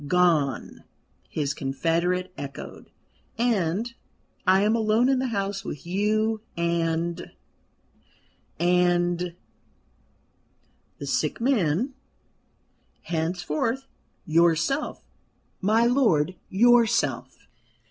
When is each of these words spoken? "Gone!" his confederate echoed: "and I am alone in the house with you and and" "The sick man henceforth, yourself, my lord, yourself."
"Gone!" 0.07 0.83
his 1.29 1.53
confederate 1.53 2.33
echoed: 2.35 2.89
"and 3.37 3.93
I 4.47 4.63
am 4.63 4.75
alone 4.75 5.09
in 5.09 5.19
the 5.19 5.27
house 5.27 5.63
with 5.63 5.85
you 5.85 6.41
and 6.57 7.29
and" 8.59 9.35
"The 10.97 11.05
sick 11.05 11.39
man 11.39 11.93
henceforth, 13.03 13.85
yourself, 14.25 15.03
my 15.61 15.85
lord, 15.85 16.33
yourself." 16.49 17.37